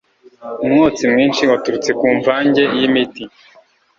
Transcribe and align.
Umwotsi 0.65 1.03
mwinshi 1.13 1.41
waturutse 1.51 1.89
kumvange 1.99 2.63
yimiti. 2.75 3.23